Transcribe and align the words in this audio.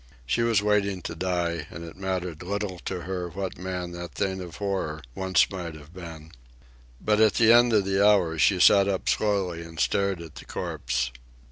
She 0.25 0.41
was 0.41 0.63
waiting 0.63 1.03
to 1.03 1.13
die, 1.13 1.67
and 1.69 1.83
it 1.83 1.95
mattered 1.95 2.41
little 2.41 2.79
to 2.85 3.01
her 3.01 3.29
what 3.29 3.59
man 3.59 3.91
that 3.91 4.15
thing 4.15 4.41
of 4.41 4.55
horror 4.55 5.03
once 5.13 5.47
might 5.51 5.75
have 5.75 5.93
been. 5.93 6.31
But 6.99 7.19
at 7.21 7.35
the 7.35 7.53
end 7.53 7.71
of 7.71 7.85
the 7.85 8.03
hour 8.03 8.39
she 8.39 8.59
sat 8.59 8.87
up 8.87 9.07
slowly 9.07 9.61
and 9.61 9.79
stared 9.79 10.19
at 10.19 10.33
the 10.37 10.45
corpse. 10.45 11.11